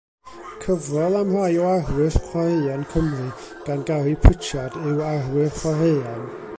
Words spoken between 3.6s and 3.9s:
gan